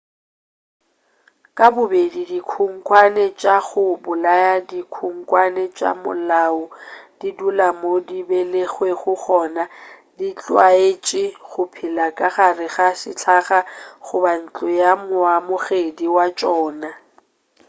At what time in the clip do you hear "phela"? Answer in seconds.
11.73-12.05